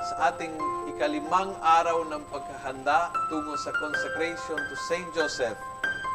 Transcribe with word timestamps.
sa 0.00 0.32
ating 0.32 0.56
ikalimang 0.88 1.52
araw 1.60 2.08
ng 2.08 2.24
pagkahanda 2.32 3.12
tungo 3.28 3.52
sa 3.60 3.68
consecration 3.76 4.56
to 4.56 4.74
Saint 4.88 5.04
Joseph, 5.12 5.60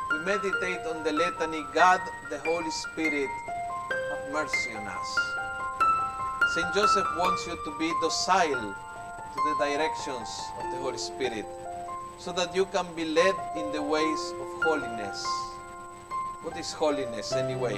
we 0.10 0.18
meditate 0.26 0.82
on 0.90 1.06
the 1.06 1.14
litany, 1.14 1.62
God, 1.70 2.02
the 2.34 2.42
Holy 2.42 2.74
Spirit, 2.74 3.30
have 4.10 4.26
mercy 4.34 4.74
on 4.74 4.90
us. 4.90 5.12
Saint 6.58 6.72
Joseph 6.74 7.06
wants 7.22 7.46
you 7.46 7.54
to 7.62 7.72
be 7.78 7.94
docile 8.02 8.74
to 8.74 9.40
the 9.54 9.56
directions 9.62 10.30
of 10.58 10.66
the 10.74 10.80
Holy 10.82 10.98
Spirit 10.98 11.46
so 12.18 12.34
that 12.34 12.56
you 12.58 12.66
can 12.74 12.90
be 12.98 13.06
led 13.06 13.36
in 13.54 13.70
the 13.70 13.82
ways 13.82 14.24
of 14.42 14.48
holiness. 14.66 15.22
What 16.42 16.58
is 16.58 16.74
holiness 16.74 17.34
anyway? 17.38 17.78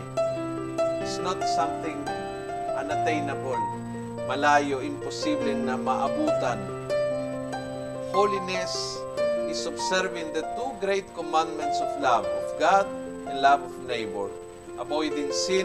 It's 1.03 1.19
not 1.19 1.43
something 1.55 1.99
unattainable, 2.79 3.59
malayo, 4.27 4.83
imposible 4.83 5.55
na 5.55 5.79
maabutan. 5.79 6.59
Holiness 8.11 8.99
is 9.47 9.63
observing 9.63 10.35
the 10.35 10.43
two 10.59 10.71
great 10.83 11.07
commandments 11.15 11.79
of 11.79 11.87
love, 12.03 12.27
of 12.27 12.47
God 12.59 12.85
and 13.31 13.39
love 13.39 13.63
of 13.63 13.73
neighbor, 13.87 14.27
avoiding 14.75 15.31
sin, 15.31 15.63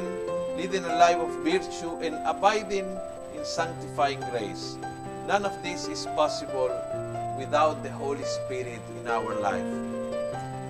leading 0.54 0.86
a 0.86 0.94
life 0.94 1.18
of 1.18 1.30
virtue, 1.42 1.98
and 2.06 2.14
abiding 2.22 2.86
in 3.34 3.42
sanctifying 3.42 4.22
grace. 4.30 4.78
None 5.26 5.42
of 5.42 5.54
this 5.66 5.90
is 5.90 6.06
possible 6.14 6.70
without 7.34 7.82
the 7.82 7.91
Holy 7.91 8.22
Spirit 8.22 8.82
in 9.02 9.10
our 9.10 9.34
life. 9.42 9.66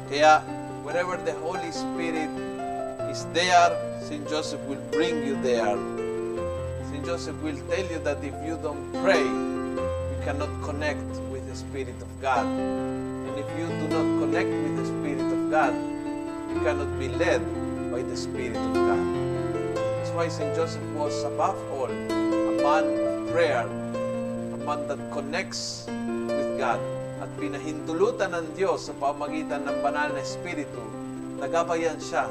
Kaya, 0.08 0.40
wherever 0.80 1.20
the 1.20 1.36
Holy 1.44 1.72
Spirit 1.72 2.32
is 3.12 3.28
there, 3.36 3.76
St. 4.00 4.24
Joseph 4.28 4.60
will 4.64 4.80
bring 4.88 5.20
you 5.20 5.36
there. 5.44 5.76
Joseph 7.02 7.34
will 7.42 7.58
tell 7.66 7.86
you 7.90 7.98
that 8.06 8.22
if 8.22 8.34
you 8.46 8.54
don't 8.62 8.86
pray, 9.02 9.26
you 9.26 10.18
cannot 10.22 10.50
connect 10.62 11.02
with 11.34 11.42
the 11.50 11.56
Spirit 11.58 11.98
of 11.98 12.10
God. 12.22 12.46
And 12.46 13.34
if 13.34 13.48
you 13.58 13.66
do 13.66 13.86
not 13.90 14.06
connect 14.22 14.46
with 14.46 14.74
the 14.78 14.86
Spirit 14.86 15.26
of 15.26 15.40
God, 15.50 15.74
you 16.54 16.62
cannot 16.62 16.94
be 17.02 17.10
led 17.10 17.42
by 17.90 18.06
the 18.06 18.14
Spirit 18.14 18.54
of 18.54 18.70
God. 18.74 19.02
That's 19.74 20.14
why 20.14 20.30
St. 20.30 20.54
Joseph 20.54 20.82
was 20.94 21.26
above 21.26 21.58
all 21.74 21.90
a 21.90 22.54
man 22.62 22.86
of 22.86 23.34
prayer, 23.34 23.66
a 23.66 24.58
man 24.62 24.86
that 24.86 25.02
connects 25.10 25.90
with 26.30 26.50
God. 26.54 26.78
At 27.18 27.30
pinahintulutan 27.38 28.30
ng 28.30 28.46
Diyos 28.54 28.90
sa 28.90 28.94
pamagitan 28.94 29.66
ng 29.66 29.78
banal 29.82 30.14
na 30.14 30.22
Espiritu, 30.22 30.82
nagabayan 31.42 31.98
siya, 31.98 32.30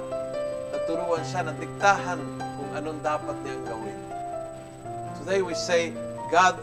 naturuan 0.71 1.23
siya, 1.27 1.43
natiktahan 1.47 2.19
kung 2.39 2.71
anong 2.71 2.99
dapat 3.03 3.35
niyang 3.43 3.63
gawin. 3.67 4.10
Today 5.21 5.43
we 5.43 5.53
say, 5.53 5.93
God, 6.31 6.57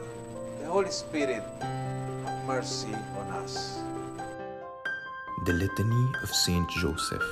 the 0.58 0.66
Holy 0.66 0.90
Spirit, 0.90 1.44
have 1.62 2.44
mercy 2.44 2.92
on 3.16 3.26
us. 3.38 3.78
The 5.46 5.52
Litany 5.52 6.12
of 6.24 6.28
Saint 6.28 6.68
Joseph. 6.68 7.22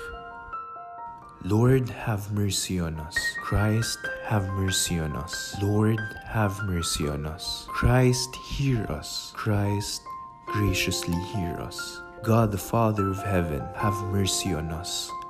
Lord, 1.43 1.89
have 1.89 2.31
mercy 2.31 2.79
on 2.79 3.01
us. 3.01 3.19
Christ, 3.43 3.99
have 4.23 4.47
mercy 4.51 5.01
on 5.01 5.17
us. 5.17 5.57
Lord, 5.61 5.99
have 6.27 6.63
mercy 6.63 7.09
on 7.09 7.27
us. 7.27 7.67
Christ, 7.67 8.37
hear 8.37 8.87
us. 8.89 9.33
Christ, 9.35 10.03
graciously 10.47 11.21
hear 11.35 11.57
us. 11.59 12.03
God 12.23 12.53
the 12.53 12.59
Father 12.59 13.11
of 13.11 13.21
heaven, 13.21 13.65
have 13.75 14.01
mercy 14.15 14.55
on 14.55 14.71
us. 14.71 15.11